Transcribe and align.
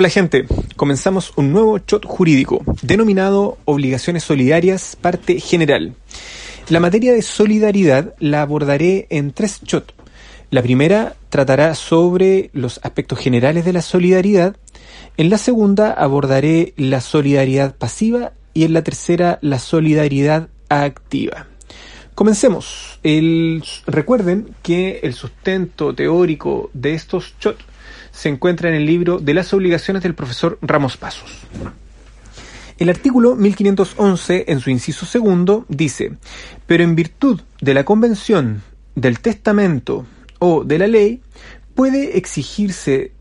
Hola 0.00 0.10
gente, 0.10 0.46
comenzamos 0.76 1.32
un 1.34 1.50
nuevo 1.50 1.76
shot 1.78 2.06
jurídico 2.06 2.62
denominado 2.82 3.58
Obligaciones 3.64 4.22
Solidarias, 4.22 4.94
parte 4.94 5.40
general. 5.40 5.96
La 6.68 6.78
materia 6.78 7.12
de 7.12 7.20
solidaridad 7.20 8.14
la 8.20 8.42
abordaré 8.42 9.08
en 9.10 9.32
tres 9.32 9.60
shots. 9.64 9.92
La 10.52 10.62
primera 10.62 11.16
tratará 11.30 11.74
sobre 11.74 12.50
los 12.52 12.78
aspectos 12.84 13.18
generales 13.18 13.64
de 13.64 13.72
la 13.72 13.82
solidaridad, 13.82 14.56
en 15.16 15.30
la 15.30 15.38
segunda 15.38 15.90
abordaré 15.94 16.74
la 16.76 17.00
solidaridad 17.00 17.74
pasiva 17.74 18.30
y 18.54 18.62
en 18.62 18.74
la 18.74 18.84
tercera 18.84 19.40
la 19.42 19.58
solidaridad 19.58 20.48
activa. 20.68 21.48
Comencemos. 22.14 23.00
Recuerden 23.88 24.54
que 24.62 25.00
el 25.02 25.14
sustento 25.14 25.92
teórico 25.92 26.70
de 26.72 26.94
estos 26.94 27.34
shots 27.40 27.64
se 28.18 28.28
encuentra 28.28 28.68
en 28.68 28.74
el 28.74 28.84
libro 28.84 29.20
de 29.20 29.32
las 29.32 29.54
obligaciones 29.54 30.02
del 30.02 30.12
profesor 30.16 30.58
Ramos 30.60 30.96
Pasos. 30.96 31.38
El 32.76 32.90
artículo 32.90 33.36
1511, 33.36 34.46
en 34.48 34.58
su 34.58 34.70
inciso 34.70 35.06
segundo, 35.06 35.64
dice, 35.68 36.16
pero 36.66 36.82
en 36.82 36.96
virtud 36.96 37.40
de 37.60 37.74
la 37.74 37.84
convención, 37.84 38.62
del 38.96 39.20
testamento 39.20 40.04
o 40.40 40.64
de 40.64 40.80
la 40.80 40.88
ley, 40.88 41.22
puede 41.76 42.18
exigirse 42.18 43.12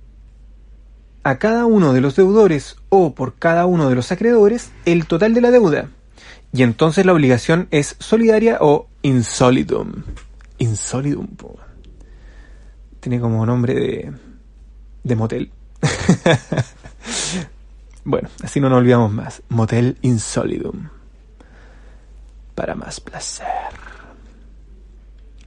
a 1.22 1.38
cada 1.38 1.68
uno 1.68 1.94
de 1.94 2.02
los 2.02 2.16
deudores 2.16 2.78
o 2.90 3.14
por 3.14 3.36
cada 3.36 3.68
uno 3.68 3.90
de 3.90 3.96
los 3.96 4.12
acreedores 4.12 4.72
el 4.86 5.06
total 5.06 5.36
de 5.36 5.42
la 5.42 5.52
deuda. 5.52 5.92
Y 6.52 6.64
entonces 6.64 7.06
la 7.06 7.14
obligación 7.14 7.68
es 7.70 7.98
solidaria 8.00 8.58
o 8.62 8.88
insolitum. 9.04 10.02
Insolitum. 10.58 11.28
Tiene 13.00 13.20
como 13.20 13.46
nombre 13.46 13.76
de 13.76 14.27
de 15.08 15.16
motel. 15.16 15.52
bueno, 18.04 18.30
así 18.42 18.60
no 18.60 18.70
nos 18.70 18.80
olvidamos 18.80 19.12
más. 19.12 19.42
Motel 19.50 19.98
Insolidum. 20.02 20.90
Para 22.56 22.76
más 22.76 23.00
placer. 23.00 23.48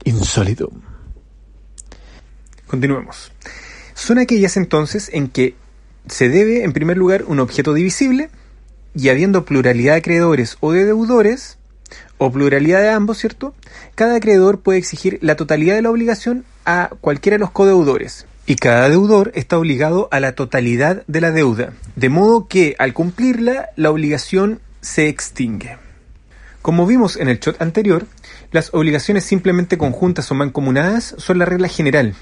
Insolidum. 0.03 0.81
Continuemos. 2.67 3.31
Son 3.93 4.17
aquellas 4.17 4.57
entonces 4.57 5.09
en 5.13 5.27
que 5.27 5.55
se 6.07 6.29
debe, 6.29 6.63
en 6.63 6.73
primer 6.73 6.97
lugar, 6.97 7.25
un 7.27 7.39
objeto 7.39 7.73
divisible, 7.73 8.29
y 8.95 9.09
habiendo 9.09 9.45
pluralidad 9.45 9.93
de 9.93 9.99
acreedores 9.99 10.57
o 10.59 10.71
de 10.71 10.85
deudores, 10.85 11.57
o 12.17 12.31
pluralidad 12.31 12.81
de 12.81 12.89
ambos, 12.89 13.17
¿cierto? 13.17 13.53
Cada 13.95 14.15
acreedor 14.15 14.59
puede 14.59 14.79
exigir 14.79 15.19
la 15.21 15.35
totalidad 15.35 15.75
de 15.75 15.81
la 15.81 15.89
obligación 15.89 16.45
a 16.65 16.91
cualquiera 17.01 17.35
de 17.35 17.39
los 17.39 17.51
codeudores, 17.51 18.25
y 18.45 18.55
cada 18.55 18.89
deudor 18.89 19.31
está 19.35 19.57
obligado 19.57 20.07
a 20.11 20.19
la 20.19 20.33
totalidad 20.33 21.03
de 21.07 21.21
la 21.21 21.31
deuda, 21.31 21.73
de 21.95 22.09
modo 22.09 22.47
que 22.47 22.75
al 22.79 22.93
cumplirla 22.93 23.69
la 23.75 23.91
obligación 23.91 24.61
se 24.81 25.07
extingue. 25.07 25.77
Como 26.61 26.85
vimos 26.85 27.17
en 27.17 27.27
el 27.27 27.39
shot 27.39 27.61
anterior, 27.61 28.05
las 28.51 28.73
obligaciones 28.73 29.23
simplemente 29.23 29.77
conjuntas 29.77 30.29
o 30.31 30.35
mancomunadas 30.35 31.15
son 31.17 31.39
la 31.39 31.45
regla 31.45 31.67
general. 31.67 32.13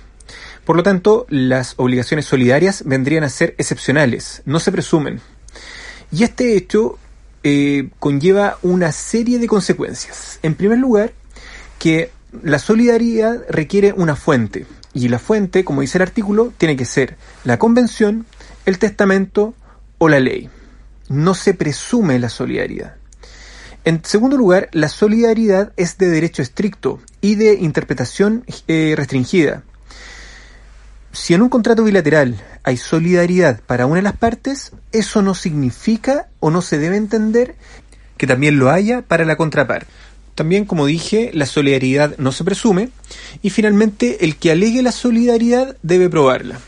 Por 0.65 0.75
lo 0.75 0.83
tanto, 0.83 1.25
las 1.29 1.73
obligaciones 1.77 2.25
solidarias 2.25 2.83
vendrían 2.85 3.23
a 3.23 3.29
ser 3.29 3.55
excepcionales, 3.57 4.41
no 4.45 4.59
se 4.59 4.71
presumen. 4.71 5.19
Y 6.11 6.23
este 6.23 6.55
hecho 6.55 6.97
eh, 7.43 7.89
conlleva 7.99 8.57
una 8.61 8.91
serie 8.91 9.39
de 9.39 9.47
consecuencias. 9.47 10.39
En 10.43 10.55
primer 10.55 10.77
lugar, 10.77 11.13
que 11.79 12.11
la 12.43 12.59
solidaridad 12.59 13.43
requiere 13.49 13.93
una 13.93 14.15
fuente, 14.15 14.65
y 14.93 15.07
la 15.07 15.19
fuente, 15.19 15.63
como 15.63 15.81
dice 15.81 15.97
el 15.97 16.03
artículo, 16.03 16.53
tiene 16.57 16.75
que 16.75 16.85
ser 16.85 17.17
la 17.43 17.59
convención, 17.59 18.25
el 18.65 18.79
testamento 18.79 19.53
o 19.97 20.09
la 20.09 20.19
ley. 20.19 20.49
No 21.09 21.33
se 21.33 21.53
presume 21.53 22.19
la 22.19 22.29
solidaridad. 22.29 22.95
En 23.85 24.03
segundo 24.03 24.37
lugar, 24.37 24.69
la 24.71 24.89
solidaridad 24.89 25.71
es 25.77 25.97
de 25.97 26.09
derecho 26.09 26.41
estricto 26.41 26.99
y 27.21 27.35
de 27.35 27.53
interpretación 27.53 28.43
eh, 28.67 28.93
restringida. 28.95 29.63
Si 31.11 31.33
en 31.33 31.41
un 31.41 31.49
contrato 31.49 31.83
bilateral 31.83 32.35
hay 32.63 32.77
solidaridad 32.77 33.61
para 33.65 33.87
una 33.87 33.95
de 33.95 34.01
las 34.03 34.17
partes, 34.17 34.73
eso 34.91 35.21
no 35.21 35.33
significa 35.33 36.27
o 36.39 36.51
no 36.51 36.61
se 36.61 36.77
debe 36.77 36.97
entender 36.97 37.55
que 38.17 38.27
también 38.27 38.59
lo 38.59 38.69
haya 38.69 39.01
para 39.01 39.25
la 39.25 39.37
contraparte. 39.37 39.87
También, 40.39 40.63
como 40.63 40.85
dije, 40.85 41.31
la 41.33 41.45
solidaridad 41.45 42.17
no 42.17 42.31
se 42.31 42.45
presume. 42.45 42.91
Y 43.41 43.49
finalmente, 43.49 44.23
el 44.23 44.37
que 44.37 44.51
alegue 44.51 44.81
la 44.81 44.93
solidaridad 44.93 45.75
debe 45.83 46.07
probarla. 46.07 46.61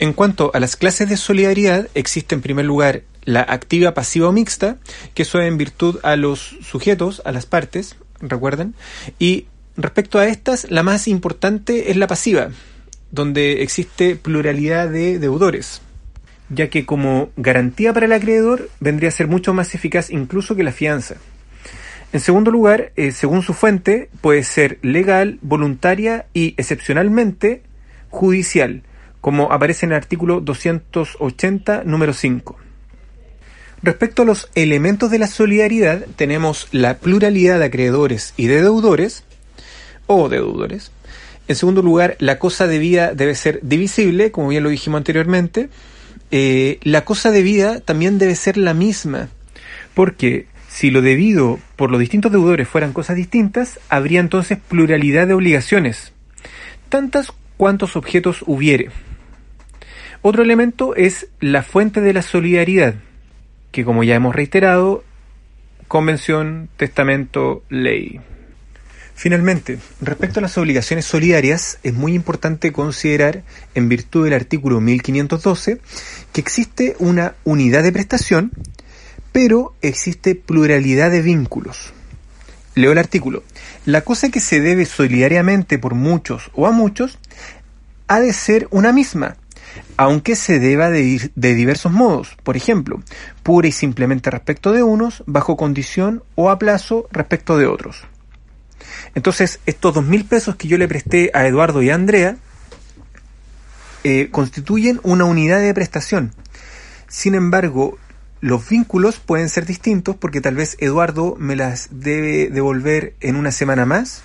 En 0.00 0.12
cuanto 0.12 0.50
a 0.52 0.58
las 0.58 0.74
clases 0.74 1.08
de 1.08 1.16
solidaridad, 1.16 1.86
existe 1.94 2.34
en 2.34 2.40
primer 2.40 2.64
lugar 2.64 3.02
la 3.22 3.42
activa, 3.42 3.94
pasiva 3.94 4.28
o 4.28 4.32
mixta, 4.32 4.78
que 5.14 5.22
eso 5.22 5.40
en 5.40 5.58
virtud 5.58 6.00
a 6.02 6.16
los 6.16 6.56
sujetos, 6.60 7.22
a 7.24 7.30
las 7.30 7.46
partes, 7.46 7.94
recuerden. 8.18 8.74
Y 9.20 9.46
respecto 9.76 10.18
a 10.18 10.26
estas, 10.26 10.68
la 10.68 10.82
más 10.82 11.06
importante 11.06 11.92
es 11.92 11.96
la 11.96 12.08
pasiva, 12.08 12.50
donde 13.12 13.62
existe 13.62 14.16
pluralidad 14.16 14.88
de 14.88 15.20
deudores, 15.20 15.82
ya 16.48 16.68
que 16.68 16.84
como 16.84 17.30
garantía 17.36 17.92
para 17.92 18.06
el 18.06 18.12
acreedor 18.12 18.70
vendría 18.80 19.10
a 19.10 19.12
ser 19.12 19.28
mucho 19.28 19.54
más 19.54 19.72
eficaz 19.76 20.10
incluso 20.10 20.56
que 20.56 20.64
la 20.64 20.72
fianza. 20.72 21.18
En 22.12 22.20
segundo 22.20 22.50
lugar, 22.50 22.92
eh, 22.96 23.10
según 23.10 23.42
su 23.42 23.54
fuente, 23.54 24.10
puede 24.20 24.44
ser 24.44 24.78
legal, 24.82 25.38
voluntaria 25.40 26.26
y 26.34 26.54
excepcionalmente 26.58 27.62
judicial, 28.10 28.82
como 29.22 29.50
aparece 29.50 29.86
en 29.86 29.92
el 29.92 29.96
artículo 29.96 30.40
280, 30.40 31.84
número 31.84 32.12
5. 32.12 32.56
Respecto 33.82 34.22
a 34.22 34.24
los 34.26 34.50
elementos 34.54 35.10
de 35.10 35.18
la 35.18 35.26
solidaridad, 35.26 36.04
tenemos 36.16 36.68
la 36.70 36.98
pluralidad 36.98 37.58
de 37.58 37.64
acreedores 37.64 38.34
y 38.36 38.46
de 38.46 38.62
deudores, 38.62 39.24
o 40.06 40.28
deudores. 40.28 40.92
En 41.48 41.56
segundo 41.56 41.82
lugar, 41.82 42.16
la 42.18 42.38
cosa 42.38 42.66
debida 42.66 43.14
debe 43.14 43.34
ser 43.34 43.60
divisible, 43.62 44.30
como 44.30 44.48
bien 44.48 44.62
lo 44.62 44.68
dijimos 44.68 44.98
anteriormente. 44.98 45.68
Eh, 46.30 46.78
la 46.82 47.04
cosa 47.04 47.30
debida 47.30 47.80
también 47.80 48.18
debe 48.18 48.36
ser 48.36 48.56
la 48.56 48.74
misma, 48.74 49.28
porque 49.94 50.46
si 50.72 50.90
lo 50.90 51.02
debido 51.02 51.58
por 51.76 51.90
los 51.90 52.00
distintos 52.00 52.32
deudores 52.32 52.66
fueran 52.66 52.94
cosas 52.94 53.16
distintas, 53.16 53.78
habría 53.90 54.20
entonces 54.20 54.58
pluralidad 54.58 55.26
de 55.26 55.34
obligaciones, 55.34 56.14
tantas 56.88 57.30
cuantos 57.58 57.94
objetos 57.94 58.42
hubiere. 58.46 58.90
Otro 60.22 60.42
elemento 60.42 60.96
es 60.96 61.28
la 61.40 61.62
fuente 61.62 62.00
de 62.00 62.14
la 62.14 62.22
solidaridad, 62.22 62.94
que 63.70 63.84
como 63.84 64.02
ya 64.02 64.14
hemos 64.14 64.34
reiterado, 64.34 65.04
convención, 65.88 66.70
testamento, 66.78 67.62
ley. 67.68 68.20
Finalmente, 69.14 69.78
respecto 70.00 70.38
a 70.38 70.42
las 70.42 70.56
obligaciones 70.56 71.04
solidarias, 71.04 71.78
es 71.82 71.92
muy 71.92 72.14
importante 72.14 72.72
considerar, 72.72 73.42
en 73.74 73.90
virtud 73.90 74.24
del 74.24 74.32
artículo 74.32 74.80
1512, 74.80 75.80
que 76.32 76.40
existe 76.40 76.96
una 76.98 77.34
unidad 77.44 77.82
de 77.82 77.92
prestación 77.92 78.52
pero 79.32 79.74
existe 79.82 80.34
pluralidad 80.34 81.10
de 81.10 81.22
vínculos. 81.22 81.92
Leo 82.74 82.92
el 82.92 82.98
artículo. 82.98 83.42
La 83.84 84.02
cosa 84.02 84.30
que 84.30 84.40
se 84.40 84.60
debe 84.60 84.86
solidariamente 84.86 85.78
por 85.78 85.94
muchos 85.94 86.50
o 86.54 86.66
a 86.66 86.70
muchos 86.70 87.18
ha 88.08 88.20
de 88.20 88.32
ser 88.32 88.68
una 88.70 88.92
misma, 88.92 89.36
aunque 89.96 90.36
se 90.36 90.58
deba 90.58 90.90
de, 90.90 91.30
de, 91.34 91.54
diversos 91.54 91.92
modos, 91.92 92.36
por 92.42 92.56
ejemplo, 92.56 93.02
pura 93.42 93.68
y 93.68 93.72
simplemente 93.72 94.30
respecto 94.30 94.72
de 94.72 94.82
unos, 94.82 95.22
bajo 95.26 95.56
condición 95.56 96.22
o 96.34 96.50
a 96.50 96.58
plazo 96.58 97.08
respecto 97.10 97.56
de 97.56 97.66
otros. 97.66 98.02
Entonces, 99.14 99.60
estos 99.66 99.94
dos 99.94 100.04
mil 100.04 100.24
pesos 100.24 100.56
que 100.56 100.68
yo 100.68 100.78
le 100.78 100.88
presté 100.88 101.30
a 101.34 101.46
Eduardo 101.46 101.82
y 101.82 101.90
a 101.90 101.94
Andrea 101.94 102.36
eh, 104.04 104.28
constituyen 104.30 105.00
una 105.02 105.24
unidad 105.24 105.60
de 105.60 105.74
prestación. 105.74 106.32
Sin 107.08 107.34
embargo, 107.34 107.98
los 108.42 108.68
vínculos 108.68 109.20
pueden 109.20 109.48
ser 109.48 109.66
distintos 109.66 110.16
porque 110.16 110.40
tal 110.40 110.56
vez 110.56 110.76
Eduardo 110.80 111.36
me 111.38 111.54
las 111.54 111.88
debe 111.92 112.50
devolver 112.50 113.14
en 113.20 113.36
una 113.36 113.52
semana 113.52 113.86
más 113.86 114.24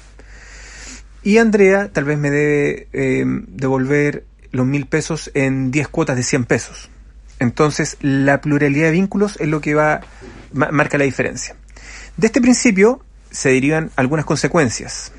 y 1.22 1.38
Andrea 1.38 1.94
tal 1.94 2.06
vez 2.06 2.18
me 2.18 2.32
debe 2.32 2.88
em, 2.94 3.46
devolver 3.48 4.26
los 4.52 4.66
mil 4.66 4.88
pesos 4.88 5.30
en 5.36 5.70
10 5.70 5.88
cuotas 5.90 6.16
de 6.16 6.24
100 6.24 6.46
pesos. 6.46 6.90
Entonces 7.38 7.96
la 8.02 8.42
pluralidad 8.42 8.88
de 8.88 8.94
vínculos 8.94 9.38
es 9.40 9.48
lo 9.50 9.62
que 9.62 9.76
va 9.76 10.02
marca 10.52 10.98
la 10.98 11.04
diferencia. 11.04 11.56
De 12.18 12.26
este 12.26 12.42
principio 12.42 13.06
se 13.30 13.50
derivan 13.50 13.92
algunas 13.96 14.26
consecuencias. 14.26 15.12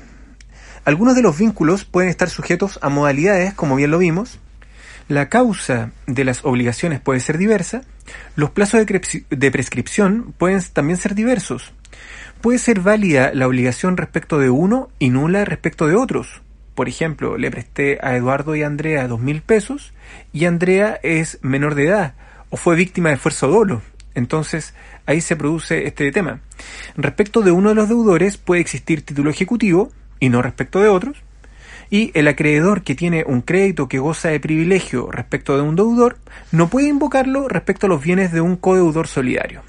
Algunos 0.83 1.15
de 1.15 1.21
los 1.21 1.37
vínculos 1.37 1.85
pueden 1.85 2.09
estar 2.09 2.29
sujetos 2.29 2.79
a 2.81 2.89
modalidades, 2.89 3.53
como 3.53 3.77
bien 3.77 3.91
lo 3.91 3.97
vimos, 3.97 4.39
la 5.09 5.27
causa 5.27 5.91
de 6.05 6.23
las 6.23 6.45
obligaciones 6.45 7.01
puede 7.01 7.19
ser 7.19 7.39
diversa, 7.39 7.81
los 8.35 8.51
plazos 8.51 8.85
de, 8.85 9.51
prescripción 9.51 10.33
pueden 10.37 10.61
también 10.71 10.97
ser 10.97 11.15
diversos. 11.15 11.73
Puede 12.41 12.59
ser 12.59 12.79
válida 12.79 13.31
la 13.33 13.47
obligación 13.47 13.97
respecto 13.97 14.37
de 14.37 14.51
uno 14.51 14.89
y 14.99 15.09
nula 15.09 15.43
respecto 15.43 15.87
de 15.87 15.95
otros. 15.95 16.41
por 16.75 16.87
ejemplo, 16.87 17.37
le 17.37 17.51
presté 17.51 17.99
a 18.01 18.15
Eduardo 18.15 18.55
y 18.55 18.63
Andrea 18.63 19.09
dos 19.09 19.19
mil 19.19 19.41
pesos 19.41 19.91
y 20.31 20.45
Andrea 20.45 20.97
es 21.03 21.37
menor 21.41 21.75
de 21.75 21.87
edad 21.87 22.13
o 22.49 22.55
fue 22.55 22.77
víctima 22.77 23.09
de 23.09 23.15
esfuerzo 23.15 23.49
dolo. 23.49 23.81
Entonces, 24.15 24.73
ahí 25.05 25.19
se 25.19 25.35
produce 25.35 25.87
este 25.87 26.09
tema. 26.13 26.39
Respecto 26.95 27.41
de 27.41 27.51
uno 27.51 27.69
de 27.69 27.75
los 27.75 27.89
deudores 27.89 28.37
puede 28.37 28.61
existir 28.61 29.01
título 29.01 29.29
ejecutivo 29.29 29.91
y 30.21 30.29
no 30.29 30.41
respecto 30.41 30.79
de 30.79 30.87
otros. 30.87 31.17
Y 31.89 32.11
el 32.13 32.27
acreedor 32.27 32.83
que 32.83 32.95
tiene 32.95 33.23
un 33.25 33.41
crédito 33.41 33.87
que 33.87 33.99
goza 33.99 34.29
de 34.29 34.39
privilegio 34.39 35.09
respecto 35.11 35.55
de 35.55 35.63
un 35.63 35.75
deudor 35.75 36.17
no 36.51 36.69
puede 36.69 36.87
invocarlo 36.87 37.47
respecto 37.47 37.87
a 37.87 37.89
los 37.89 38.01
bienes 38.01 38.31
de 38.31 38.41
un 38.41 38.55
codeudor 38.55 39.07
solidario. 39.07 39.63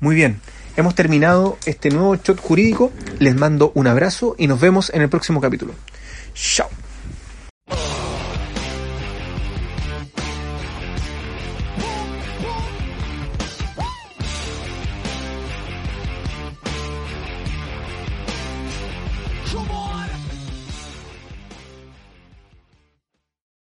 Muy 0.00 0.14
bien, 0.14 0.40
hemos 0.76 0.94
terminado 0.94 1.58
este 1.66 1.90
nuevo 1.90 2.16
shot 2.16 2.40
jurídico. 2.40 2.92
Les 3.18 3.34
mando 3.34 3.72
un 3.74 3.86
abrazo 3.86 4.34
y 4.38 4.46
nos 4.46 4.60
vemos 4.60 4.90
en 4.94 5.02
el 5.02 5.08
próximo 5.08 5.40
capítulo. 5.40 5.74
Chao. 6.34 6.83